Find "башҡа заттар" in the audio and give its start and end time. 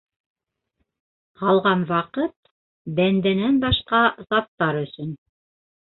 3.67-4.85